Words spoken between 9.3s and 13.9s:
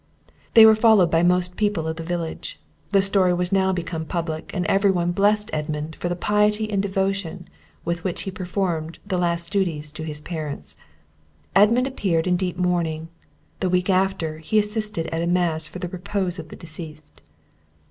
duties to his parents. Edmund appeared in deep mourning; the